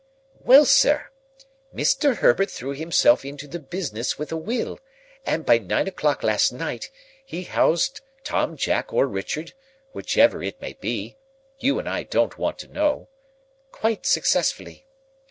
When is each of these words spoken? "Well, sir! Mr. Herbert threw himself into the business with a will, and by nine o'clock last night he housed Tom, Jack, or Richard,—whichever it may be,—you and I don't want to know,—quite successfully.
"Well, 0.43 0.65
sir! 0.65 1.11
Mr. 1.75 2.15
Herbert 2.15 2.49
threw 2.49 2.71
himself 2.71 3.23
into 3.23 3.47
the 3.47 3.59
business 3.59 4.17
with 4.17 4.31
a 4.31 4.35
will, 4.35 4.79
and 5.27 5.45
by 5.45 5.59
nine 5.59 5.87
o'clock 5.87 6.23
last 6.23 6.51
night 6.51 6.89
he 7.23 7.43
housed 7.43 8.01
Tom, 8.23 8.57
Jack, 8.57 8.91
or 8.91 9.05
Richard,—whichever 9.05 10.41
it 10.41 10.59
may 10.59 10.73
be,—you 10.73 11.77
and 11.77 11.87
I 11.87 12.01
don't 12.01 12.39
want 12.39 12.57
to 12.57 12.67
know,—quite 12.69 14.07
successfully. 14.07 14.87